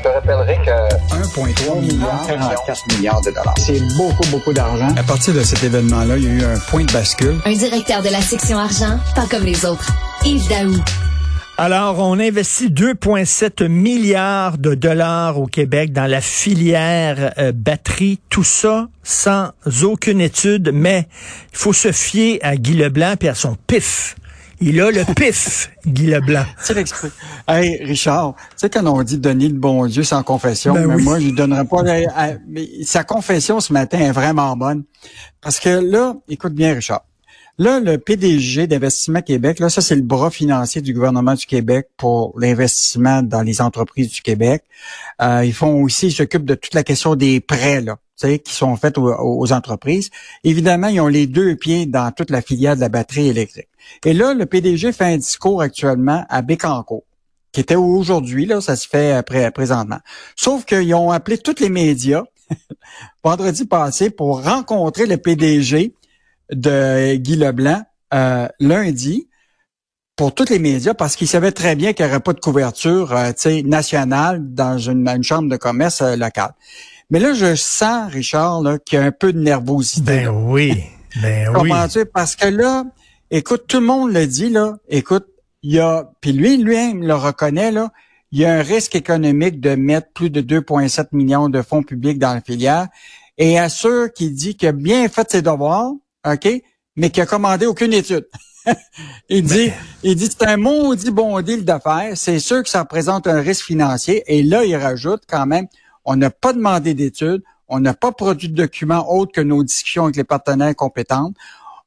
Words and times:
Je 0.00 0.08
te 0.08 0.14
rappellerai 0.14 0.56
que 0.64 1.14
1,3 1.14 1.78
milliard, 1.78 2.26
44 2.26 2.96
milliards 2.96 3.20
de 3.20 3.30
dollars. 3.32 3.54
C'est 3.58 3.80
beaucoup, 3.98 4.26
beaucoup 4.30 4.52
d'argent. 4.54 4.88
À 4.96 5.02
partir 5.02 5.34
de 5.34 5.42
cet 5.42 5.62
événement-là, 5.62 6.16
il 6.16 6.24
y 6.24 6.28
a 6.28 6.32
eu 6.32 6.42
un 6.42 6.58
point 6.58 6.84
de 6.84 6.92
bascule. 6.92 7.38
Un 7.44 7.52
directeur 7.52 8.00
de 8.00 8.08
la 8.08 8.22
section 8.22 8.56
argent, 8.56 8.98
pas 9.14 9.26
comme 9.26 9.44
les 9.44 9.66
autres. 9.66 9.90
Yves 10.24 10.48
Daou. 10.48 10.72
Alors, 11.58 11.98
on 11.98 12.18
investit 12.18 12.70
2,7 12.70 13.68
milliards 13.68 14.56
de 14.56 14.74
dollars 14.74 15.38
au 15.38 15.44
Québec 15.44 15.92
dans 15.92 16.06
la 16.06 16.22
filière 16.22 17.34
euh, 17.36 17.52
batterie. 17.54 18.20
Tout 18.30 18.44
ça 18.44 18.88
sans 19.02 19.50
aucune 19.82 20.22
étude, 20.22 20.70
mais 20.72 21.08
il 21.52 21.58
faut 21.58 21.74
se 21.74 21.92
fier 21.92 22.38
à 22.40 22.56
Guy 22.56 22.72
Leblanc 22.72 23.16
et 23.20 23.28
à 23.28 23.34
son 23.34 23.54
pif. 23.66 24.16
Il 24.60 24.78
a 24.80 24.90
le 24.90 25.04
pif, 25.14 25.70
Guy 25.86 26.06
Leblanc. 26.08 26.44
C'est 26.60 26.74
l'exprès. 26.74 27.08
Hey, 27.48 27.82
Richard, 27.82 28.34
tu 28.36 28.42
sais, 28.56 28.70
quand 28.70 28.86
on 28.86 29.02
dit 29.02 29.16
donner 29.18 29.48
le 29.48 29.54
bon 29.54 29.86
Dieu 29.86 30.02
sans 30.02 30.22
confession, 30.22 30.74
Ben 30.74 30.86
mais 30.86 30.94
oui. 30.96 31.02
moi, 31.02 31.18
je 31.18 31.24
lui 31.26 31.32
donnerais 31.32 31.64
pas. 31.64 31.82
à- 31.88 32.24
à- 32.26 32.34
mais 32.46 32.68
sa 32.84 33.02
confession 33.02 33.60
ce 33.60 33.72
matin 33.72 33.98
est 33.98 34.12
vraiment 34.12 34.54
bonne. 34.56 34.84
Parce 35.40 35.58
que 35.58 35.70
là, 35.70 36.14
écoute 36.28 36.52
bien, 36.54 36.74
Richard. 36.74 37.02
Là, 37.60 37.78
le 37.78 37.98
PDG 37.98 38.66
d'Investissement 38.66 39.20
Québec, 39.20 39.58
là, 39.58 39.68
ça, 39.68 39.82
c'est 39.82 39.94
le 39.94 40.00
bras 40.00 40.30
financier 40.30 40.80
du 40.80 40.94
gouvernement 40.94 41.34
du 41.34 41.44
Québec 41.44 41.88
pour 41.98 42.32
l'investissement 42.40 43.22
dans 43.22 43.42
les 43.42 43.60
entreprises 43.60 44.08
du 44.08 44.22
Québec. 44.22 44.64
Euh, 45.20 45.44
ils 45.44 45.52
font 45.52 45.82
aussi, 45.82 46.06
ils 46.06 46.12
s'occupent 46.12 46.46
de 46.46 46.54
toute 46.54 46.72
la 46.72 46.84
question 46.84 47.16
des 47.16 47.38
prêts, 47.40 47.82
là, 47.82 47.98
qui 48.18 48.54
sont 48.54 48.76
faits 48.76 48.96
aux, 48.96 49.52
entreprises. 49.52 50.08
Évidemment, 50.42 50.86
ils 50.86 51.02
ont 51.02 51.06
les 51.06 51.26
deux 51.26 51.54
pieds 51.54 51.84
dans 51.84 52.10
toute 52.12 52.30
la 52.30 52.40
filière 52.40 52.76
de 52.76 52.80
la 52.80 52.88
batterie 52.88 53.28
électrique. 53.28 53.68
Et 54.06 54.14
là, 54.14 54.32
le 54.32 54.46
PDG 54.46 54.90
fait 54.92 55.12
un 55.12 55.18
discours 55.18 55.60
actuellement 55.60 56.24
à 56.30 56.40
Bécancourt, 56.40 57.04
qui 57.52 57.60
était 57.60 57.76
aujourd'hui, 57.76 58.46
là, 58.46 58.62
ça 58.62 58.74
se 58.74 58.88
fait 58.88 59.12
après, 59.12 59.50
présentement. 59.50 59.98
Sauf 60.34 60.64
qu'ils 60.64 60.94
ont 60.94 61.10
appelé 61.10 61.36
tous 61.36 61.60
les 61.60 61.68
médias 61.68 62.24
vendredi 63.22 63.66
passé 63.66 64.08
pour 64.08 64.42
rencontrer 64.42 65.04
le 65.04 65.18
PDG 65.18 65.92
de 66.52 67.16
Guy 67.16 67.36
Leblanc 67.36 67.82
euh, 68.12 68.48
lundi 68.58 69.28
pour 70.16 70.34
tous 70.34 70.50
les 70.50 70.58
médias 70.58 70.94
parce 70.94 71.16
qu'ils 71.16 71.28
savaient 71.28 71.52
très 71.52 71.76
bien 71.76 71.92
qu'il 71.92 72.04
n'y 72.04 72.10
aurait 72.10 72.20
pas 72.20 72.32
de 72.32 72.40
couverture 72.40 73.12
euh, 73.12 73.62
nationale 73.64 74.40
dans 74.52 74.78
une, 74.78 75.08
une 75.08 75.22
chambre 75.22 75.48
de 75.48 75.56
commerce 75.56 76.02
euh, 76.02 76.16
locale. 76.16 76.52
Mais 77.10 77.18
là, 77.18 77.32
je 77.32 77.54
sens, 77.54 78.10
Richard, 78.12 78.62
là, 78.62 78.78
qu'il 78.78 78.98
y 78.98 79.02
a 79.02 79.04
un 79.04 79.12
peu 79.12 79.32
de 79.32 79.40
nervosité. 79.40 80.02
Ben 80.04 80.24
là. 80.24 80.32
oui, 80.32 80.84
ben 81.22 81.48
oui. 81.60 81.70
Parce 82.12 82.36
que 82.36 82.46
là, 82.46 82.84
écoute, 83.30 83.64
tout 83.66 83.80
le 83.80 83.86
monde 83.86 84.12
le 84.12 84.26
dit, 84.26 84.48
là, 84.48 84.76
écoute, 84.88 85.26
il 85.62 85.72
y 85.72 85.78
a, 85.80 86.10
puis 86.20 86.32
lui, 86.32 86.56
lui-même 86.56 87.02
le 87.02 87.14
reconnaît, 87.14 87.70
là, 87.70 87.90
il 88.32 88.40
y 88.40 88.44
a 88.44 88.54
un 88.54 88.62
risque 88.62 88.94
économique 88.94 89.60
de 89.60 89.74
mettre 89.74 90.08
plus 90.12 90.30
de 90.30 90.40
2,7 90.40 91.08
millions 91.12 91.48
de 91.48 91.62
fonds 91.62 91.82
publics 91.82 92.18
dans 92.18 92.34
la 92.34 92.40
filière 92.40 92.86
et 93.38 93.58
assure 93.58 94.12
qu'il 94.12 94.34
dit 94.34 94.56
qu'il 94.56 94.68
a 94.68 94.72
bien 94.72 95.08
fait 95.08 95.30
ses 95.30 95.42
devoirs, 95.42 95.92
OK, 96.26 96.48
mais 96.96 97.10
qu'il 97.10 97.22
a 97.22 97.26
commandé 97.26 97.66
aucune 97.66 97.92
étude. 97.92 98.26
il 99.28 99.44
dit, 99.44 99.70
il 100.02 100.16
dit, 100.16 100.26
c'est 100.26 100.46
un 100.46 100.56
maudit 100.56 101.10
bon 101.10 101.40
deal 101.40 101.64
d'affaires. 101.64 102.12
C'est 102.14 102.38
sûr 102.40 102.62
que 102.62 102.68
ça 102.68 102.80
représente 102.80 103.26
un 103.26 103.40
risque 103.40 103.64
financier. 103.64 104.22
Et 104.26 104.42
là, 104.42 104.64
il 104.64 104.76
rajoute 104.76 105.22
quand 105.28 105.46
même, 105.46 105.66
on 106.04 106.16
n'a 106.16 106.30
pas 106.30 106.52
demandé 106.52 106.94
d'études, 106.94 107.42
on 107.68 107.80
n'a 107.80 107.94
pas 107.94 108.12
produit 108.12 108.48
de 108.48 108.54
documents 108.54 109.10
autres 109.12 109.32
que 109.32 109.40
nos 109.40 109.62
discussions 109.62 110.04
avec 110.04 110.16
les 110.16 110.24
partenaires 110.24 110.74
compétents. 110.74 111.32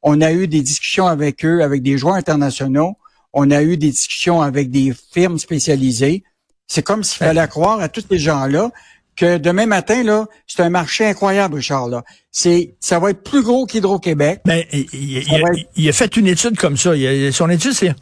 On 0.02 0.22
a 0.22 0.31
eu 0.31 0.48
des 0.48 0.61
discussions 0.61 1.08
avec 1.08 1.45
eux, 1.45 1.61
avec 1.61 1.84
des 1.84 1.98
joueurs 1.98 2.16
internationaux. 2.16 2.95
On 3.34 3.52
a 3.52 3.61
eu 3.61 3.78
des 3.78 3.89
discussions 3.89 4.42
avec 4.42 4.70
des 4.70 4.94
firmes 5.14 5.38
spécialisées. 5.38 6.23
C'est 6.67 6.84
comme 6.84 7.04
s'il 7.04 7.20
fallait 7.20 7.48
croire 7.48 7.80
à 7.81 7.89
tous 7.89 8.06
ces 8.09 8.17
gens-là 8.17 8.72
que 9.16 9.38
demain 9.38 9.66
matin, 9.66 10.03
là, 10.03 10.25
c'est 10.47 10.61
un 10.61 10.69
marché 10.69 11.06
incroyable, 11.06 11.56
Richard. 11.56 11.88
Là. 11.88 12.03
C'est, 12.31 12.75
ça 12.80 13.00
va 13.00 13.11
être 13.11 13.23
plus 13.23 13.44
gros 13.44 13.66
qu'Hydro-Québec. 13.66 14.42
Ben, 14.45 14.64
il, 14.71 14.88
il- 14.93 15.30
a, 15.33 15.38
être- 15.52 15.70
il 15.76 15.89
a 15.89 15.93
fait 15.93 16.15
une 16.17 16.27
étude 16.27 16.58
comme 16.58 16.77
ça. 16.77 16.95
Il 16.95 17.27
a- 17.27 17.32
son 17.32 17.49
étude, 17.49 17.73
c'est... 17.73 17.93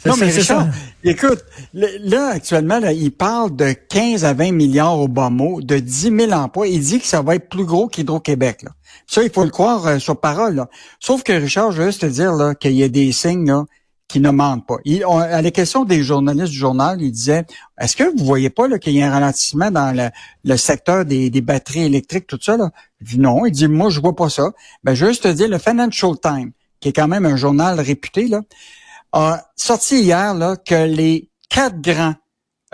Non, 0.06 0.16
mais 0.20 0.32
c'est 0.32 0.40
Richard, 0.42 0.66
ça. 0.66 0.70
écoute, 1.04 1.44
là, 1.74 2.30
actuellement, 2.30 2.80
là, 2.80 2.92
il 2.92 3.12
parle 3.12 3.56
de 3.56 3.72
15 3.72 4.26
à 4.26 4.34
20 4.34 4.52
milliards 4.52 4.98
au 5.00 5.08
bas 5.08 5.30
mot, 5.30 5.62
de 5.62 5.78
10 5.78 6.12
000 6.18 6.32
emplois. 6.32 6.68
Il 6.68 6.80
dit 6.82 7.00
que 7.00 7.06
ça 7.06 7.22
va 7.22 7.36
être 7.36 7.50
plus 7.50 7.66
gros 7.66 7.88
qu'Hydro-Québec. 7.88 8.64
Là. 8.64 8.72
Ça, 9.08 9.22
il 9.24 9.30
faut 9.32 9.44
le 9.44 9.50
croire 9.52 9.86
euh, 9.88 10.00
sur 10.00 10.20
parole. 10.20 10.56
Là. 10.56 10.70
Sauf 11.00 11.22
que, 11.24 11.34
Richard, 11.34 11.72
je 11.72 11.82
veux 11.82 11.88
juste 11.88 12.02
te 12.02 12.06
dire 12.08 12.34
là, 12.34 12.56
qu'il 12.56 12.74
y 12.74 12.84
a 12.84 12.90
des 12.90 13.12
signes 13.12 13.48
là, 13.48 13.64
qui 14.12 14.20
ne 14.20 14.30
mentent 14.30 14.68
pas. 14.68 14.78
Il, 14.86 15.06
on- 15.06 15.18
à 15.20 15.42
la 15.42 15.52
question 15.52 15.86
des 15.86 16.04
journalistes 16.04 16.52
du 16.52 16.58
journal, 16.58 17.02
il 17.02 17.12
disait, 17.12 17.46
est-ce 17.80 17.96
que 17.96 18.04
vous 18.04 18.26
voyez 18.26 18.50
pas 18.50 18.68
qu'il 18.78 18.94
y 18.94 19.02
a 19.02 19.08
un 19.08 19.12
ralentissement 19.12 19.72
dans 19.72 19.96
le, 19.96 20.10
le 20.44 20.58
secteur 20.58 21.06
des, 21.06 21.30
des 21.30 21.42
batteries 21.42 21.84
électriques, 21.86 22.28
tout 22.28 22.40
ça? 22.42 22.58
Là? 22.58 22.72
Je 23.00 23.16
dis 23.16 23.20
non. 23.20 23.46
Il 23.46 23.52
dit, 23.52 23.68
moi, 23.68 23.90
je 23.90 24.00
vois 24.02 24.16
pas 24.16 24.30
ça. 24.30 24.52
Ben, 24.84 24.94
je 24.94 25.06
veux 25.06 25.12
juste 25.12 25.24
te 25.24 25.30
dire, 25.30 25.48
le 25.48 25.58
Financial 25.60 26.12
Times, 26.22 26.52
qui 26.80 26.90
est 26.90 26.94
quand 26.94 27.08
même 27.08 27.26
un 27.26 27.38
journal 27.38 27.80
réputé, 27.80 28.28
là, 28.28 28.42
a 29.14 29.44
sorti 29.56 30.02
hier 30.02 30.34
là, 30.34 30.56
que 30.58 30.86
les 30.86 31.30
quatre 31.50 31.80
grands 31.82 32.16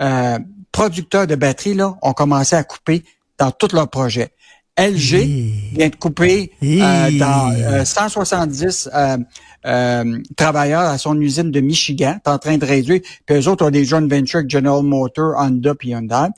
euh, 0.00 0.38
producteurs 0.72 1.26
de 1.26 1.34
batteries 1.36 1.74
là, 1.74 1.96
ont 2.02 2.12
commencé 2.12 2.56
à 2.56 2.64
couper 2.64 3.04
dans 3.38 3.50
tous 3.50 3.72
leurs 3.72 3.88
projets. 3.88 4.32
LG 4.78 5.72
vient 5.72 5.88
de 5.88 5.96
couper 5.96 6.52
euh, 6.62 7.18
dans 7.18 7.52
euh, 7.52 7.84
170 7.84 8.88
euh, 8.94 9.16
euh, 9.66 10.18
travailleurs 10.36 10.82
à 10.82 10.98
son 10.98 11.20
usine 11.20 11.50
de 11.50 11.60
Michigan. 11.60 12.16
est 12.24 12.28
en 12.28 12.38
train 12.38 12.58
de 12.58 12.64
réduire. 12.64 13.00
Puis 13.26 13.36
eux 13.36 13.48
autres 13.48 13.66
ont 13.66 13.70
des 13.70 13.84
joint 13.84 14.06
ventures 14.06 14.38
avec 14.38 14.50
General 14.50 14.82
Motors, 14.82 15.34
Honda 15.36 15.74
puis 15.74 15.90
Hyundai. 15.90 16.28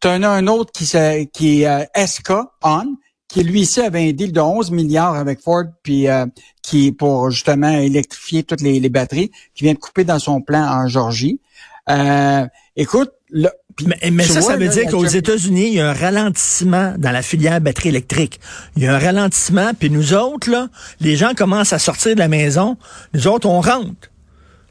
Tu 0.00 0.08
en 0.08 0.22
as 0.22 0.28
un 0.28 0.46
autre 0.46 0.72
qui, 0.72 0.86
qui 1.32 1.62
est 1.62 1.66
euh, 1.66 1.84
SK 2.06 2.32
On, 2.62 2.96
qui 3.28 3.42
lui 3.42 3.60
ici 3.60 3.80
avait 3.80 4.08
un 4.08 4.12
deal 4.12 4.32
de 4.32 4.40
11 4.40 4.70
milliards 4.70 5.14
avec 5.14 5.40
Ford, 5.40 5.64
puis 5.82 6.08
euh, 6.08 6.26
qui 6.62 6.92
pour 6.92 7.30
justement 7.30 7.70
électrifier 7.70 8.42
toutes 8.42 8.62
les, 8.62 8.80
les 8.80 8.88
batteries, 8.88 9.30
qui 9.54 9.64
vient 9.64 9.74
de 9.74 9.78
couper 9.78 10.04
dans 10.04 10.18
son 10.18 10.40
plan 10.40 10.62
en 10.62 10.88
Georgie. 10.88 11.40
Euh, 11.88 12.46
écoute, 12.76 13.10
puis 13.30 13.48
Mais, 13.86 14.24
ça, 14.24 14.40
vois, 14.40 14.50
ça 14.50 14.56
veut 14.56 14.66
là, 14.66 14.72
dire 14.72 14.86
qu'aux 14.90 15.06
États-Unis, 15.06 15.68
il 15.68 15.74
y 15.74 15.80
a 15.80 15.90
un 15.90 15.92
ralentissement 15.92 16.94
dans 16.98 17.10
la 17.10 17.22
filière 17.22 17.60
batterie 17.60 17.90
électrique. 17.90 18.40
Il 18.76 18.82
y 18.82 18.86
a 18.86 18.94
un 18.94 18.98
ralentissement, 18.98 19.72
puis 19.78 19.90
nous 19.90 20.14
autres, 20.14 20.50
là, 20.50 20.68
les 21.00 21.16
gens 21.16 21.32
commencent 21.34 21.72
à 21.72 21.78
sortir 21.78 22.14
de 22.14 22.20
la 22.20 22.28
maison. 22.28 22.76
Nous 23.14 23.26
autres, 23.28 23.48
on 23.48 23.60
rentre. 23.60 24.10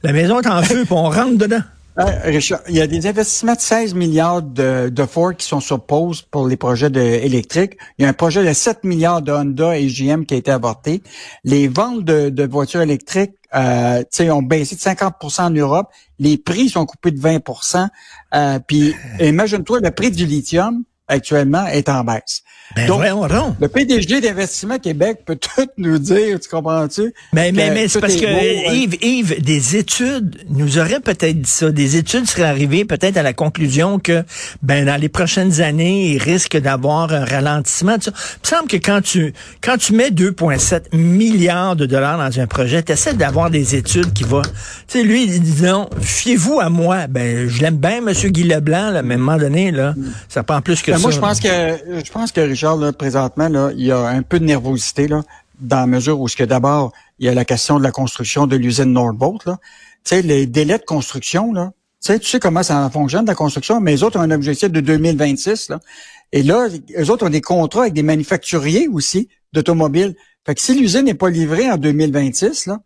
La 0.03 0.14
maison 0.14 0.40
est 0.42 0.47
en 0.47 0.62
feu, 0.64 0.86
puis 0.86 0.94
on 0.94 1.09
rentre 1.09 1.38
dedans. 1.38 1.62
Euh, 1.98 2.04
Richard, 2.24 2.62
il 2.70 2.76
y 2.76 2.82
a 2.82 2.88
des 2.88 3.08
investissements 3.08 3.56
de 3.56 3.60
16 3.60 3.94
milliards 3.94 4.42
de, 4.42 4.90
de 4.90 5.06
Ford 5.06 5.36
qui 5.36 5.46
sont 5.46 5.60
sur 5.60 5.86
pause 5.86 6.22
pour 6.22 6.48
les 6.48 6.56
projets 6.56 6.90
de, 6.90 7.02
électriques. 7.02 7.78
Il 7.98 8.04
y 8.04 8.06
a 8.06 8.10
un 8.10 8.14
projet 8.14 8.46
de 8.46 8.54
7 8.54 8.84
milliards 8.84 9.22
de 9.22 9.32
Honda 9.32 9.78
et 9.78 9.88
GM 9.88 10.24
qui 10.24 10.36
a 10.36 10.38
été 10.38 10.52
avorté. 10.52 11.02
Les 11.44 11.68
ventes 11.68 12.06
de, 12.06 12.30
de 12.30 12.44
voitures 12.46 12.82
électriques 12.82 13.34
euh, 13.56 14.04
ont 14.30 14.44
baissé 14.44 14.76
de 14.76 14.82
50% 14.82 15.42
en 15.42 15.50
Europe. 15.50 15.90
Les 16.20 16.38
prix 16.38 16.70
sont 16.70 16.86
coupés 16.86 17.12
de 17.12 17.20
20% 17.20 17.88
euh, 18.36 18.60
Puis 18.66 18.94
imagine-toi, 19.20 19.80
le 19.82 19.92
prix 19.92 20.12
du 20.12 20.26
lithium 20.26 20.84
actuellement 21.09 21.66
est 21.68 21.90
en 21.90 22.03
baisse. 22.03 22.44
Ben 22.75 22.88
Donc. 22.88 23.02
Le 23.59 23.68
PDG 23.68 24.22
d'Investissement 24.22 24.78
Québec 24.78 25.22
peut 25.25 25.38
tout 25.38 25.68
nous 25.78 25.97
dire, 25.97 26.40
tu 26.40 26.47
comprends-tu? 26.50 27.14
Mais, 27.34 27.52
mais, 27.52 27.70
que 27.70 27.74
mais 27.74 27.88
c'est 27.88 28.00
parce 28.00 28.16
que 28.16 28.25
beau, 28.25 28.70
hein. 28.70 28.74
Yves, 28.74 28.97
Yves, 29.02 29.42
des 29.42 29.75
études 29.75 30.44
nous 30.50 30.78
auraient 30.78 31.00
peut-être 31.00 31.42
dit 31.42 31.50
ça. 31.50 31.72
Des 31.72 31.97
études 31.97 32.28
seraient 32.28 32.44
arrivées 32.44 32.86
peut-être 32.86 33.18
à 33.18 33.24
la 33.24 33.34
conclusion 33.34 33.97
que 33.97 34.24
ben 34.62 34.86
dans 34.86 35.02
les 35.02 35.09
prochaines 35.09 35.62
années, 35.62 36.12
il 36.12 36.18
risque 36.20 36.58
d'avoir 36.58 37.12
un 37.12 37.26
ralentissement. 37.26 37.97
Il 38.06 38.12
me 38.12 38.47
semble 38.47 38.68
que 38.68 38.78
quand 38.78 39.02
tu 39.02 39.34
quand 39.62 39.78
tu 39.78 39.94
mets 39.94 40.12
2,7 40.12 40.96
milliards 40.96 41.76
de 41.76 41.88
dollars 41.88 42.20
dans 42.20 42.40
un 42.40 42.47
projet, 42.47 42.84
tu 42.84 42.91
essaies 42.91 43.16
d'avoir 43.16 43.50
des 43.50 43.76
études 43.76 44.14
qui 44.14 44.24
vont. 44.24 44.44
Tu 44.44 45.00
sais, 45.00 45.03
lui, 45.03 45.24
il 45.24 45.41
dit 45.41 45.64
non, 45.64 45.90
fiez-vous 46.02 46.59
à 46.59 46.70
moi. 46.70 47.08
Ben, 47.08 47.50
je 47.50 47.61
l'aime 47.61 47.78
bien, 47.78 48.02
Monsieur 48.02 48.29
Guy 48.29 48.44
Leblanc, 48.44 48.91
là, 48.91 49.02
mais 49.02 49.16
à 49.16 49.17
un 49.17 49.20
moment 49.20 49.38
donné, 49.38 49.72
là, 49.72 49.96
ça 50.28 50.44
prend 50.44 50.61
plus 50.61 50.84
que 50.84 50.91
Ben, 50.91 50.97
ça. 50.97 50.98
Moi, 51.01 51.11
je 51.11 51.19
pense 51.19 51.40
que 51.40 51.47
je 51.49 52.11
pense 52.11 52.31
que 52.31 52.41
Richard, 52.41 52.78
là, 52.78 52.93
présentement, 52.93 53.49
là, 53.49 53.72
il 53.75 53.85
y 53.85 53.91
a 53.91 54.07
un 54.07 54.22
peu 54.22 54.40
de 54.40 54.46
nervosité 54.46 55.07
là, 55.07 55.23
dans 55.59 55.79
la 55.79 55.87
mesure 55.87 56.19
où 56.19 56.28
ce 56.28 56.35
que 56.35 56.43
d'abord, 56.43 56.91
il 57.19 57.25
y 57.25 57.29
a 57.29 57.34
la 57.34 57.46
question 57.46 57.78
de 57.78 57.84
la 57.84 57.91
construction 57.91 58.47
de 58.47 58.55
l'usine 58.55 58.93
Nordbolt. 58.93 59.46
Là. 59.46 59.57
Tu 60.03 60.16
sais, 60.16 60.22
les 60.22 60.46
délais 60.46 60.78
de 60.78 60.84
construction, 60.84 61.53
là, 61.53 61.72
tu 62.01 62.13
sais, 62.13 62.19
tu 62.19 62.28
sais 62.28 62.40
comment 62.40 62.63
ça 62.63 62.90
fonctionne 62.91 63.25
la 63.25 63.35
construction, 63.35 63.81
mais 63.81 63.91
les 63.91 64.03
autres 64.03 64.17
ont 64.17 64.22
un 64.22 64.31
objectif 64.31 64.69
de 64.69 64.79
2026. 64.79 65.69
Là. 65.69 65.79
Et 66.31 66.43
là, 66.43 66.67
les 66.87 67.09
autres 67.09 67.25
ont 67.25 67.29
des 67.29 67.41
contrats 67.41 67.81
avec 67.81 67.93
des 67.93 68.03
manufacturiers 68.03 68.87
aussi 68.87 69.28
d'automobiles. 69.51 70.16
Fait 70.46 70.55
que 70.55 70.61
si 70.61 70.79
l'usine 70.79 71.03
n'est 71.03 71.13
pas 71.13 71.29
livrée 71.29 71.69
en 71.69 71.78
2026, 71.78 72.67
là, 72.67 72.79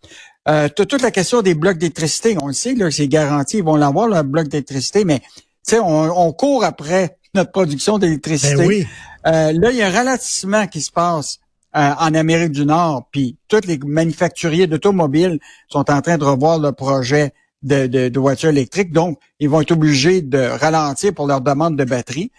euh, 0.50 0.68
t'as 0.68 0.86
toute 0.86 1.02
la 1.02 1.12
question 1.12 1.42
des 1.42 1.54
blocs 1.54 1.78
d'électricité. 1.78 2.38
On 2.42 2.48
le 2.48 2.54
sait, 2.54 2.74
là, 2.74 2.90
c'est 2.90 3.08
garanti, 3.08 3.58
ils 3.58 3.64
vont 3.64 3.76
l'avoir, 3.76 4.08
le 4.08 4.22
bloc 4.24 4.48
d'électricité, 4.48 5.06
mais 5.06 5.20
tu 5.20 5.76
sais, 5.76 5.80
on, 5.80 6.28
on 6.28 6.34
court 6.34 6.64
après 6.64 7.18
notre 7.36 7.52
production 7.52 7.98
d'électricité. 7.98 8.56
Ben 8.56 8.68
oui. 8.68 8.88
Euh, 9.26 9.52
là, 9.54 9.72
il 9.72 9.78
y 9.78 9.82
a 9.82 9.88
un 9.88 9.92
ralentissement 9.92 10.68
qui 10.68 10.82
se 10.82 10.92
passe 10.92 11.40
euh, 11.76 11.92
en 12.00 12.14
Amérique 12.14 12.52
du 12.52 12.66
Nord, 12.66 13.08
puis 13.12 13.38
tous 13.48 13.66
les 13.66 13.80
manufacturiers 13.80 14.68
d'automobiles 14.68 15.40
sont 15.70 15.90
en 15.90 16.02
train 16.02 16.18
de 16.18 16.24
revoir 16.24 16.60
le 16.60 16.72
projet 16.72 17.34
de, 17.64 17.88
de, 17.88 18.10
de 18.10 18.20
voitures 18.20 18.50
électriques. 18.50 18.92
Donc, 18.92 19.20
ils 19.40 19.50
vont 19.50 19.62
être 19.62 19.72
obligés 19.72 20.22
de 20.22 20.38
ralentir 20.38 21.14
pour 21.14 21.28
leur 21.28 21.42
demande 21.42 21.78
de 21.78 21.84
batterie. 21.84 22.32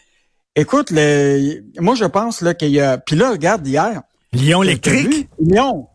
Écoute, 0.55 0.91
le, 0.93 1.63
moi, 1.81 1.95
je 1.97 2.05
pense 2.05 2.43
là 2.43 2.55
qu'il 2.55 2.71
y 2.71 2.81
a... 2.81 2.99
Puis 2.99 3.17
là, 3.17 3.31
regarde, 3.33 3.67
hier... 3.67 4.03
Lyon 4.33 4.63
électrique? 4.63 5.29
Lyon. 5.41 5.89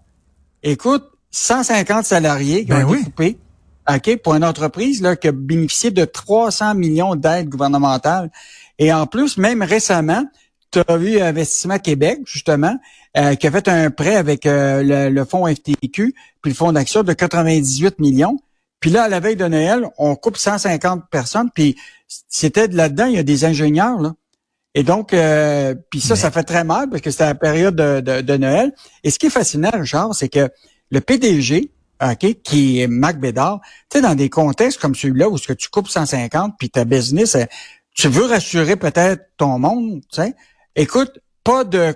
Écoute, 0.64 1.06
150 1.32 2.06
salariés 2.06 2.62
qui 2.66 2.72
Ben 2.72 2.86
ont 2.86 2.90
oui. 2.90 2.98
été 2.98 3.06
coupés. 3.06 3.38
OK, 3.90 4.18
pour 4.18 4.36
une 4.36 4.44
entreprise 4.44 5.02
là, 5.02 5.16
qui 5.16 5.28
a 5.28 5.32
bénéficié 5.32 5.92
de 5.92 6.06
300 6.06 6.76
millions 6.76 7.16
d'aides 7.16 7.50
gouvernementales. 7.50 8.30
Et 8.80 8.92
en 8.92 9.06
plus, 9.06 9.38
même 9.38 9.62
récemment, 9.62 10.24
tu 10.72 10.80
as 10.88 10.98
vu 10.98 11.20
Investissement 11.20 11.78
Québec, 11.80 12.20
justement, 12.26 12.76
euh, 13.18 13.36
qui 13.36 13.46
a 13.48 13.52
fait 13.52 13.68
un 13.68 13.90
prêt 13.92 14.16
avec 14.16 14.46
euh, 14.46 14.82
le, 14.84 15.10
le 15.14 15.26
fonds 15.26 15.46
FTQ, 15.48 16.14
puis 16.42 16.52
le 16.52 16.56
fonds 16.56 16.72
d'action 16.72 17.04
de 17.04 17.14
98 17.14 18.00
millions. 18.00 18.38
Puis 18.80 18.90
là, 18.92 19.04
à 19.04 19.10
la 19.10 19.20
veille 19.20 19.36
de 19.36 19.46
Noël, 19.48 19.88
on 19.98 20.16
coupe 20.16 20.38
150 20.38 21.04
personnes, 21.12 21.50
puis 21.54 21.76
c'était 22.08 22.68
de 22.68 22.78
là-dedans, 22.78 23.06
il 23.06 23.16
y 23.16 23.20
a 23.20 23.24
des 23.24 23.46
ingénieurs, 23.46 24.00
là. 24.00 24.14
Et 24.76 24.84
donc, 24.84 25.14
euh, 25.14 25.74
puis 25.90 26.00
ça, 26.00 26.14
Mais- 26.14 26.20
ça 26.20 26.32
fait 26.32 26.44
très 26.44 26.64
mal 26.64 26.90
parce 26.90 27.02
que 27.02 27.10
c'était 27.12 27.26
la 27.26 27.36
période 27.36 27.76
de, 27.76 28.00
de- 28.02 28.22
de 28.22 28.38
Noël. 28.38 28.72
Et 29.04 29.10
ce 29.10 29.18
qui 29.18 29.26
est 29.26 29.32
fascinant, 29.32 29.72
Richard, 29.74 30.14
c'est 30.14 30.30
que 30.30 30.48
le 30.92 31.02
PDG, 31.02 31.72
OK, 32.02 32.42
qui 32.44 32.80
est 32.80 32.88
Mac 32.88 33.20
Bédard, 33.20 33.60
tu 33.90 33.98
sais, 33.98 34.02
dans 34.02 34.14
des 34.16 34.30
contextes 34.30 34.80
comme 34.80 34.94
celui-là 34.96 35.28
où 35.28 35.38
ce 35.40 35.48
que 35.48 35.54
tu 35.54 35.70
coupes 35.70 35.90
150 35.90 36.54
puis 36.60 36.70
ta 36.70 36.86
business, 36.86 37.36
euh, 37.36 37.44
tu 38.02 38.08
veux 38.08 38.26
rassurer 38.26 38.76
peut-être 38.76 39.24
ton 39.38 39.60
monde, 39.60 40.02
tu 40.14 40.22
sais. 40.22 40.34
Écoute, 40.76 41.20
pas 41.44 41.64
de 41.64 41.94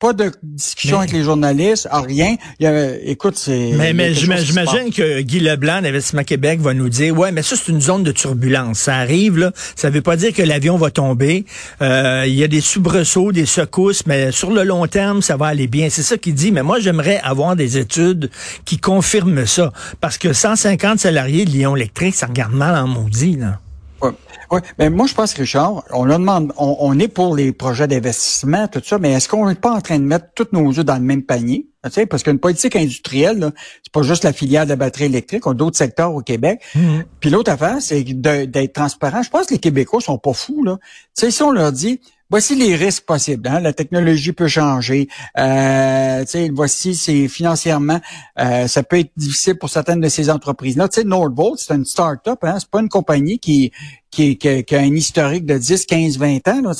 pas 0.00 0.12
de 0.12 0.30
discussion 0.44 0.98
Mais- 0.98 1.02
avec 1.04 1.12
les 1.12 1.24
journalistes, 1.24 1.88
ah, 1.90 2.02
rien. 2.02 2.36
Il 2.60 2.62
y 2.62 2.66
a- 2.68 2.94
écoute, 3.02 3.34
c'est. 3.36 3.72
Mais, 3.76 3.92
mais 3.92 4.14
j'imagine 4.14 4.92
que 4.94 5.22
Guy 5.22 5.40
Leblanc 5.40 5.82
d'Investissement 5.82 6.22
Québec 6.22 6.60
va 6.60 6.72
nous 6.72 6.88
dire, 6.88 7.18
ouais, 7.18 7.32
mais 7.32 7.42
ça, 7.42 7.56
c'est 7.56 7.72
une 7.72 7.80
zone 7.80 8.04
de 8.04 8.12
turbulence. 8.12 8.78
Ça 8.78 8.94
arrive, 8.94 9.38
là. 9.38 9.50
Ça 9.74 9.90
veut 9.90 10.00
pas 10.00 10.14
dire 10.14 10.32
que 10.32 10.42
l'avion 10.42 10.76
va 10.76 10.92
tomber. 10.92 11.46
Euh, 11.82 12.22
Il 12.28 12.34
y 12.34 12.44
a 12.44 12.46
des 12.46 12.60
soubresauts, 12.60 13.32
des 13.32 13.44
secousses, 13.46 14.06
mais 14.06 14.30
sur 14.30 14.52
le 14.52 14.62
long 14.62 14.86
terme, 14.86 15.20
ça 15.20 15.36
va 15.36 15.46
aller 15.46 15.66
bien. 15.66 15.90
C'est 15.90 16.04
ça 16.04 16.16
qu'il 16.16 16.34
dit. 16.34 16.52
Mais 16.52 16.62
moi, 16.62 16.78
j'aimerais 16.78 17.18
avoir 17.24 17.56
des 17.56 17.76
études 17.76 18.30
qui 18.64 18.78
confirment 18.78 19.46
ça. 19.46 19.72
Parce 20.00 20.16
que 20.16 20.32
150 20.32 21.00
salariés 21.00 21.44
de 21.44 21.50
Lyon 21.50 21.74
Électrique, 21.74 22.14
ça 22.14 22.26
regarde 22.26 22.52
mal 22.54 22.76
en 22.76 22.86
maudit, 22.86 23.34
là. 23.34 23.58
Ouais. 24.02 24.10
Ouais. 24.50 24.60
Mais 24.78 24.90
moi, 24.90 25.06
je 25.06 25.14
pense, 25.14 25.34
Richard, 25.34 25.84
on 25.90 26.04
leur 26.04 26.18
demande, 26.18 26.52
on, 26.56 26.76
on 26.80 26.98
est 26.98 27.08
pour 27.08 27.36
les 27.36 27.52
projets 27.52 27.86
d'investissement, 27.86 28.66
tout 28.68 28.80
ça, 28.84 28.98
mais 28.98 29.12
est-ce 29.12 29.28
qu'on 29.28 29.48
n'est 29.48 29.54
pas 29.54 29.72
en 29.72 29.80
train 29.80 29.98
de 29.98 30.04
mettre 30.04 30.26
tous 30.34 30.48
nos 30.52 30.70
œufs 30.78 30.84
dans 30.84 30.94
le 30.94 31.02
même 31.02 31.22
panier? 31.22 31.66
Tu 31.84 31.90
sais, 31.90 32.06
parce 32.06 32.22
qu'une 32.22 32.38
politique 32.38 32.76
industrielle, 32.76 33.52
c'est 33.82 33.92
pas 33.92 34.02
juste 34.02 34.24
la 34.24 34.32
filière 34.32 34.64
de 34.64 34.70
la 34.70 34.76
batterie 34.76 35.04
électrique, 35.04 35.46
on 35.46 35.52
a 35.52 35.54
d'autres 35.54 35.76
secteurs 35.76 36.14
au 36.14 36.20
Québec. 36.22 36.60
Puis 37.20 37.30
l'autre 37.30 37.50
affaire, 37.50 37.76
c'est 37.80 38.02
d'être 38.02 38.72
transparent. 38.72 39.22
Je 39.22 39.30
pense 39.30 39.46
que 39.46 39.54
les 39.54 39.60
Québécois 39.60 40.00
sont 40.00 40.18
pas 40.18 40.32
fous, 40.32 40.64
là. 40.64 40.78
Tu 41.16 41.26
sais, 41.26 41.30
si 41.30 41.42
on 41.42 41.50
leur 41.50 41.72
dit, 41.72 42.00
voici 42.30 42.54
les 42.54 42.76
risques 42.76 43.04
possibles, 43.04 43.48
hein, 43.48 43.60
la 43.60 43.72
technologie 43.72 44.32
peut 44.32 44.48
changer, 44.48 45.08
euh, 45.38 46.24
voici, 46.52 46.94
c'est 46.94 47.28
financièrement, 47.28 48.00
euh, 48.38 48.66
ça 48.66 48.82
peut 48.82 48.98
être 48.98 49.12
difficile 49.16 49.56
pour 49.56 49.70
certaines 49.70 50.00
de 50.00 50.08
ces 50.08 50.30
entreprises-là. 50.30 50.88
Tu 50.88 51.00
sais, 51.00 51.06
Nordvolt, 51.06 51.58
c'est 51.58 51.74
une 51.74 51.84
start-up, 51.84 52.38
hein, 52.42 52.56
c'est 52.58 52.70
pas 52.70 52.80
une 52.80 52.88
compagnie 52.88 53.38
qui, 53.38 53.72
qui, 54.10 54.36
qui, 54.36 54.48
a 54.48 54.78
un 54.78 54.94
historique 54.94 55.46
de 55.46 55.56
10, 55.56 55.86
15, 55.86 56.18
20 56.18 56.48
ans, 56.48 56.60
là. 56.62 56.72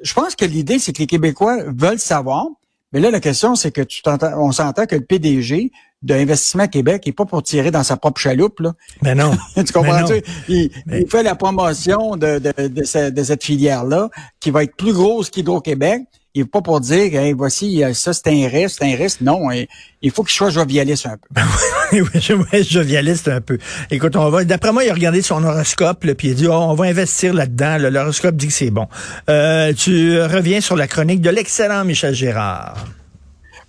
Je 0.00 0.14
pense 0.14 0.36
que 0.36 0.44
l'idée, 0.44 0.78
c'est 0.78 0.92
que 0.92 1.00
les 1.00 1.08
Québécois 1.08 1.58
veulent 1.66 1.98
savoir, 1.98 2.46
mais 2.92 3.00
là, 3.00 3.10
la 3.10 3.20
question, 3.20 3.54
c'est 3.54 3.70
que 3.70 3.82
tu 3.82 4.02
on 4.36 4.52
s'entend 4.52 4.86
que 4.86 4.94
le 4.96 5.04
PDG 5.04 5.72
de 6.02 6.14
Investissement 6.14 6.68
Québec 6.68 7.02
n'est 7.06 7.12
pas 7.12 7.24
pour 7.24 7.42
tirer 7.42 7.70
dans 7.70 7.82
sa 7.82 7.96
propre 7.96 8.20
chaloupe, 8.20 8.60
là. 8.60 8.72
Mais 9.02 9.14
non. 9.14 9.32
tu 9.56 9.64
comprends? 9.72 10.02
Mais 10.08 10.16
non. 10.16 10.20
Il, 10.48 10.70
Mais- 10.86 11.00
il 11.02 11.10
fait 11.10 11.22
la 11.22 11.34
promotion 11.34 12.16
de, 12.16 12.38
de, 12.38 12.68
de, 12.68 12.84
ce- 12.84 13.10
de 13.10 13.22
cette 13.24 13.42
filière-là, 13.44 14.08
qui 14.40 14.50
va 14.50 14.62
être 14.62 14.76
plus 14.76 14.92
grosse 14.92 15.30
qu'Hydro-Québec. 15.30 16.02
Il 16.34 16.42
n'est 16.42 16.46
pas 16.48 16.60
pour 16.60 16.78
dire, 16.80 17.18
hey, 17.18 17.32
voici, 17.32 17.82
euh, 17.82 17.92
ça, 17.94 18.12
c'est 18.12 18.28
un 18.28 18.46
risque, 18.48 18.76
c'est 18.78 18.92
un 18.92 18.96
risque. 18.96 19.22
Non, 19.22 19.50
il, 19.50 19.66
il 20.02 20.10
faut 20.12 20.22
qu'il 20.22 20.34
soit 20.34 20.50
jovialiste 20.50 21.06
un 21.06 21.16
peu. 21.16 21.40
oui, 21.92 22.44
être 22.52 22.70
jovialiste 22.70 23.26
un 23.26 23.40
peu. 23.40 23.58
Écoute, 23.90 24.14
on 24.14 24.28
va. 24.30 24.44
D'après 24.44 24.70
moi, 24.72 24.84
il 24.84 24.90
a 24.90 24.94
regardé 24.94 25.20
son 25.22 25.42
horoscope, 25.42 26.04
là, 26.04 26.14
puis 26.14 26.28
il 26.28 26.30
a 26.32 26.34
dit 26.34 26.46
oh, 26.46 26.52
on 26.52 26.74
va 26.74 26.84
investir 26.84 27.34
là-dedans. 27.34 27.78
là. 27.78 27.90
L'horoscope 27.90 28.36
dit 28.36 28.46
que 28.48 28.52
c'est 28.52 28.70
bon. 28.70 28.86
Euh, 29.28 29.72
tu 29.72 30.20
reviens 30.22 30.60
sur 30.60 30.76
la 30.76 30.86
chronique 30.86 31.22
de 31.22 31.30
l'excellent 31.30 31.84
Michel 31.84 32.14
Gérard. 32.14 32.84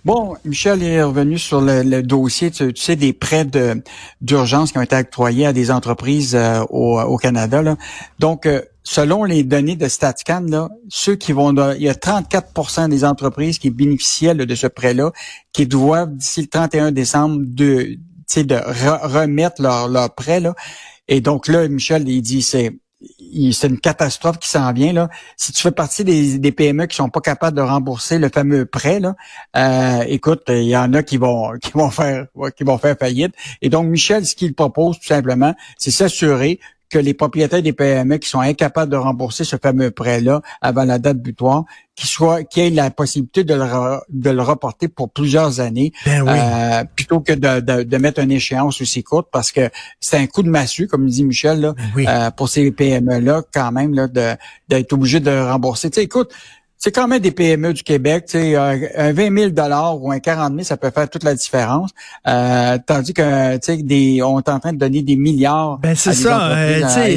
Bon, 0.02 0.34
Michel 0.46 0.82
est 0.82 1.02
revenu 1.02 1.38
sur 1.38 1.60
le, 1.60 2.00
dossier, 2.00 2.50
tu, 2.50 2.72
sais, 2.74 2.96
des 2.96 3.12
prêts 3.12 3.46
d'urgence 4.22 4.72
qui 4.72 4.78
ont 4.78 4.82
été 4.82 4.96
octroyés 4.96 5.44
à 5.44 5.52
des 5.52 5.70
entreprises 5.70 6.34
euh, 6.34 6.62
au, 6.70 7.18
Canada. 7.18 7.62
Donc, 8.18 8.46
euh, 8.46 8.62
selon 8.82 9.24
les 9.24 9.42
données 9.42 9.76
de 9.76 9.88
StatsCan, 9.88 10.46
là, 10.48 10.70
ceux 10.88 11.16
qui 11.16 11.32
vont, 11.32 11.54
il 11.74 11.82
y 11.82 11.88
a 11.90 11.92
34% 11.92 12.88
des 12.88 13.04
entreprises 13.04 13.58
qui 13.58 13.68
bénéficiaient 13.68 14.34
de 14.34 14.54
ce 14.54 14.66
prêt-là, 14.66 15.12
qui 15.52 15.66
doivent 15.66 16.16
d'ici 16.16 16.40
le 16.40 16.48
31 16.48 16.92
décembre 16.92 17.42
de, 17.42 17.98
de 18.36 18.54
re- 18.54 19.06
remettre 19.06 19.60
leur, 19.60 19.88
leur 19.88 20.14
prêt. 20.14 20.40
Là. 20.40 20.54
Et 21.08 21.20
donc 21.20 21.46
là, 21.46 21.68
Michel, 21.68 22.08
il 22.08 22.22
dit, 22.22 22.40
c'est 22.40 22.72
c'est 23.52 23.68
une 23.68 23.80
catastrophe 23.80 24.38
qui 24.38 24.48
s'en 24.48 24.72
vient 24.72 24.92
là. 24.92 25.08
Si 25.36 25.52
tu 25.52 25.62
fais 25.62 25.70
partie 25.70 26.04
des, 26.04 26.52
PME 26.52 26.86
qui 26.86 26.96
sont 26.96 27.08
pas 27.08 27.20
capables 27.20 27.56
de 27.56 27.62
rembourser 27.62 28.18
le 28.18 28.28
fameux 28.28 28.66
prêt 28.66 29.00
là, 29.00 29.14
euh, 29.56 30.04
écoute, 30.08 30.42
il 30.48 30.64
y 30.64 30.76
en 30.76 30.92
a 30.94 31.02
qui 31.02 31.16
vont 31.16 31.52
qui 31.62 31.72
vont 31.72 31.90
faire 31.90 32.26
qui 32.56 32.64
vont 32.64 32.78
faire 32.78 32.96
faillite. 32.98 33.34
Et 33.62 33.68
donc 33.68 33.86
Michel, 33.86 34.26
ce 34.26 34.34
qu'il 34.34 34.54
propose 34.54 34.98
tout 34.98 35.06
simplement, 35.06 35.54
c'est 35.78 35.90
s'assurer 35.90 36.60
que 36.90 36.98
les 36.98 37.14
propriétaires 37.14 37.62
des 37.62 37.72
PME 37.72 38.18
qui 38.18 38.28
sont 38.28 38.40
incapables 38.40 38.90
de 38.90 38.96
rembourser 38.96 39.44
ce 39.44 39.56
fameux 39.56 39.90
prêt-là 39.90 40.42
avant 40.60 40.84
la 40.84 40.98
date 40.98 41.18
butoir, 41.18 41.64
qu'ils 41.94 42.08
soient, 42.08 42.42
qu'ils 42.44 42.64
aient 42.64 42.70
la 42.70 42.90
possibilité 42.90 43.44
de 43.44 43.54
le, 43.54 43.62
re- 43.62 44.00
de 44.08 44.30
le 44.30 44.42
reporter 44.42 44.88
pour 44.88 45.10
plusieurs 45.10 45.60
années, 45.60 45.92
Ben 46.04 46.22
oui. 46.22 46.32
euh, 46.36 46.84
plutôt 46.96 47.20
que 47.20 47.32
de, 47.32 47.60
de, 47.60 47.82
de 47.84 47.96
mettre 47.96 48.20
une 48.20 48.32
échéance 48.32 48.80
aussi 48.80 49.02
courte, 49.02 49.28
parce 49.30 49.52
que 49.52 49.70
c'est 50.00 50.16
un 50.16 50.26
coup 50.26 50.42
de 50.42 50.50
massue, 50.50 50.86
comme 50.88 51.06
dit 51.06 51.24
Michel, 51.24 51.60
là, 51.60 51.74
Ben 51.76 51.82
oui. 51.94 52.04
euh, 52.08 52.30
pour 52.32 52.48
ces 52.48 52.70
PME-là, 52.72 53.42
quand 53.54 53.70
même, 53.72 53.94
là, 53.94 54.08
de, 54.08 54.36
d'être 54.68 54.92
obligé 54.92 55.20
de 55.20 55.30
rembourser. 55.30 55.90
Tu 55.90 55.96
sais, 55.96 56.04
écoute, 56.04 56.32
c'est 56.82 56.92
quand 56.92 57.06
même 57.06 57.20
des 57.20 57.30
PME 57.30 57.74
du 57.74 57.82
Québec. 57.82 58.24
Tu 58.26 58.38
sais, 58.38 58.56
un, 58.56 58.80
un 58.96 59.12
20 59.12 59.52
000 59.54 59.98
ou 60.00 60.10
un 60.10 60.18
40 60.18 60.52
000, 60.54 60.64
ça 60.64 60.78
peut 60.78 60.90
faire 60.90 61.10
toute 61.10 61.24
la 61.24 61.34
différence. 61.34 61.90
Euh, 62.26 62.78
tandis 62.86 63.12
que, 63.12 63.54
tu 63.58 63.60
sais, 63.62 63.76
des, 63.82 64.22
on 64.22 64.38
est 64.40 64.48
en 64.48 64.58
train 64.58 64.72
de 64.72 64.78
donner 64.78 65.02
des 65.02 65.16
milliards. 65.16 65.78
Ben 65.78 65.94
c'est 65.94 66.14
ça. 66.14 66.50
euh, 66.52 66.80
euh, 66.96 67.10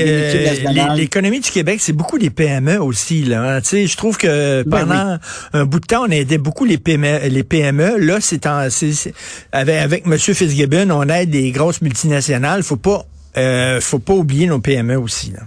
les- 0.74 1.02
l'économie 1.02 1.40
du 1.40 1.50
Québec, 1.50 1.80
c'est 1.80 1.94
beaucoup 1.94 2.20
des 2.20 2.30
PME 2.30 2.78
aussi. 2.82 3.24
Là, 3.24 3.42
hein. 3.56 3.62
Tu 3.62 3.68
sais, 3.70 3.88
je 3.88 3.96
trouve 3.96 4.18
que 4.18 4.64
Ben 4.64 4.82
pendant 4.86 5.18
un 5.54 5.66
bout 5.66 5.80
de 5.80 5.86
temps, 5.86 6.04
on 6.06 6.12
aidait 6.12 6.38
beaucoup 6.38 6.66
les 6.66 6.78
PME. 6.78 7.30
Les 7.30 7.44
PME. 7.44 8.00
Là, 8.00 8.18
c'est 8.20 8.46
en, 8.46 8.70
c'est, 8.70 8.92
c'est- 8.92 9.14
avec 9.54 9.78
avec 9.78 10.04
M. 10.06 10.18
Fitzgibbon, 10.18 10.90
on 10.92 11.08
aide 11.08 11.30
des 11.30 11.52
grosses 11.52 11.82
multinationales. 11.82 12.64
Faut 12.64 12.76
pas, 12.76 13.06
euh, 13.38 13.80
faut 13.80 14.00
pas 14.00 14.14
oublier 14.14 14.46
nos 14.48 14.60
PME 14.60 14.98
aussi. 14.98 15.32
Là. 15.32 15.40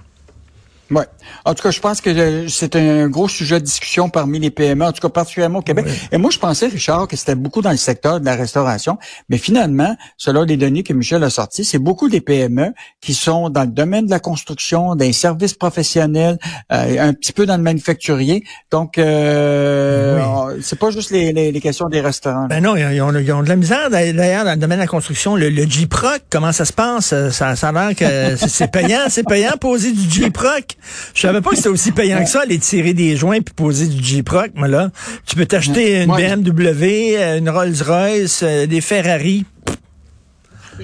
Ouais. 0.91 1.05
En 1.45 1.55
tout 1.55 1.63
cas, 1.65 1.71
je 1.73 1.81
pense 1.81 2.01
que 2.01 2.11
euh, 2.11 2.49
c'est 2.49 2.77
un 2.77 3.09
gros 3.09 3.29
sujet 3.29 3.59
de 3.59 3.65
discussion 3.65 4.09
parmi 4.09 4.39
les 4.39 4.51
PME, 4.51 4.85
en 4.85 4.93
tout 4.93 5.01
cas 5.01 5.09
particulièrement 5.09 5.59
au 5.59 5.63
Québec. 5.63 5.87
Et 6.13 6.19
moi, 6.19 6.31
je 6.31 6.39
pensais, 6.39 6.67
Richard, 6.69 7.09
que 7.09 7.17
c'était 7.17 7.35
beaucoup 7.35 7.61
dans 7.63 7.73
le 7.73 7.77
secteur 7.77 8.21
de 8.21 8.25
la 8.25 8.37
restauration, 8.37 8.97
mais 9.29 9.39
finalement, 9.39 9.97
selon 10.17 10.45
les 10.45 10.57
données 10.57 10.83
que 10.85 10.93
Michel 10.93 11.25
a 11.25 11.31
sorties, 11.31 11.65
c'est 11.65 11.79
beaucoup 11.81 12.09
des 12.09 12.21
PME 12.21 12.73
qui 13.01 13.15
sont 13.15 13.51
dans 13.51 13.63
le 13.63 13.67
domaine 13.69 14.07
de 14.07 14.11
la 14.11 14.21
construction, 14.21 14.95
des 14.95 15.13
services 15.13 15.55
professionnels, 15.55 16.39
euh, 16.73 17.09
un 17.09 17.13
petit 17.15 17.33
peu 17.33 17.47
dans 17.47 17.57
le 17.57 17.63
manufacturier. 17.65 18.45
Donc, 18.71 18.97
euh, 18.99 20.57
c'est 20.63 20.79
pas 20.79 20.91
juste 20.91 21.11
les, 21.11 21.33
les, 21.33 21.53
les 21.53 21.61
questions 21.61 21.89
des 21.89 22.01
restaurants. 22.01 22.47
Ben 22.47 22.63
non, 22.63 22.77
ils 22.77 23.01
ont, 23.01 23.13
ils 23.15 23.33
ont 23.33 23.43
de 23.43 23.49
la 23.49 23.57
misère 23.57 23.91
d'ailleurs 23.91 24.45
dans 24.45 24.53
le 24.53 24.57
domaine 24.57 24.79
de 24.79 24.83
la 24.85 24.87
construction. 24.89 25.37
Le, 25.37 25.49
le 25.51 25.65
J-Proc, 25.65 26.23
comment 26.31 26.53
ça 26.53 26.65
se 26.65 26.73
passe? 26.73 27.07
Ça, 27.31 27.57
ça 27.57 27.69
a 27.69 27.73
l'air 27.73 27.97
que 27.97 28.37
c'est- 28.49 28.71
payant, 28.71 29.01
c'est 29.09 29.25
payant 29.27 29.53
poser 29.61 29.93
du 29.93 30.09
J-Proc. 30.11 30.76
Je 31.15 31.21
savais 31.21 31.41
pas 31.41 31.51
que 31.51 31.57
c'était 31.57 31.69
aussi 31.69 31.93
payant 31.93 32.23
que 32.23 32.29
ça, 32.31 32.43
aller 32.43 32.59
tirer 32.59 32.95
des 32.95 33.17
joints 33.17 33.41
puis 33.41 33.55
poser 33.55 33.87
du 33.87 34.03
J-Proc. 34.03 34.53
Mais 34.55 34.69
là, 34.69 34.91
tu 35.27 35.35
peux 35.37 35.47
t'acheter 35.47 36.03
une 36.03 36.11
Ouais. 36.13 36.29
BMW, 36.29 37.17
euh, 37.17 37.39
une 37.39 37.51
Rolls-Royce, 37.51 38.41
euh, 38.43 38.67
des 38.67 38.81
Ferrari. 38.81 39.45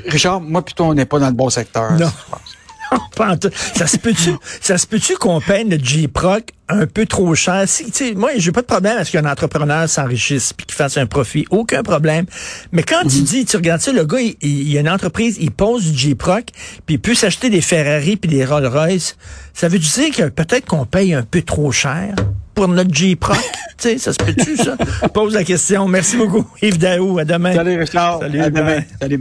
Richard, 0.09 0.41
moi, 0.41 0.65
plutôt, 0.65 0.85
on 0.85 0.95
n'est 0.95 1.05
pas 1.05 1.19
dans 1.19 1.29
le 1.29 1.35
bon 1.35 1.51
secteur. 1.51 1.93
Non. 1.93 2.11
Ça 3.75 3.87
se 3.87 3.97
peut-tu, 3.97 4.31
ça 4.61 4.79
se 4.79 4.87
peut-tu 4.87 5.17
qu'on 5.17 5.41
paye 5.41 5.65
notre 5.65 5.85
J-Proc 5.85 6.45
un 6.69 6.87
peu 6.87 7.07
trop 7.07 7.35
cher? 7.35 7.65
Si, 7.67 7.87
tu 7.87 7.93
sais, 7.93 8.15
moi, 8.15 8.31
j'ai 8.37 8.53
pas 8.53 8.63
de 8.63 8.67
problème 8.67 8.97
à 8.99 9.05
ce 9.05 9.13
qu'un 9.13 9.25
entrepreneur 9.25 9.89
s'enrichisse 9.89 10.53
puis 10.53 10.67
qu'il 10.67 10.75
fasse 10.75 10.97
un 10.97 11.07
profit. 11.07 11.45
Aucun 11.51 11.83
problème. 11.83 12.27
Mais 12.73 12.83
quand 12.83 13.03
tu 13.03 13.21
dis, 13.21 13.45
tu 13.45 13.57
regardes 13.57 13.81
ça, 13.81 13.93
le 13.93 14.05
gars, 14.05 14.21
il, 14.21 14.37
il 14.41 14.71
y 14.71 14.79
a 14.79 14.81
une 14.81 14.89
entreprise, 14.89 15.37
il 15.41 15.51
pose 15.51 15.93
du 15.93 15.99
J-Proc 15.99 16.47
puis 16.87 16.97
il 16.97 17.01
peut 17.01 17.15
s'acheter 17.15 17.51
des 17.51 17.61
Ferrari 17.61 18.17
puis 18.17 18.31
des 18.31 18.45
Rolls-Royce. 18.45 19.17
Ça 19.55 19.69
veut 19.69 19.79
dire 19.79 20.15
que 20.15 20.29
peut-être 20.29 20.67
qu'on 20.67 20.87
paye 20.87 21.15
un 21.15 21.23
peu 21.23 21.43
trop 21.43 21.73
cher 21.73 22.15
pour 22.55 22.69
notre 22.69 22.95
J-Proc? 22.95 23.37
tu 23.79 23.89
sais, 23.89 23.99
ça 23.99 24.13
se 24.13 24.19
peut-tu, 24.19 24.57
ça? 24.57 24.77
Pose 25.13 25.35
la 25.35 25.45
question. 25.45 25.89
Merci 25.89 26.17
beaucoup, 26.17 26.47
Yves 26.63 26.79
Daou. 26.79 27.19
À 27.19 27.25
demain. 27.25 27.55
Salut, 27.55 27.79
Richard. 27.79 28.21
Salut, 28.21 28.41
à 28.41 28.51
demain. 28.51 28.81
Salut. 29.01 29.21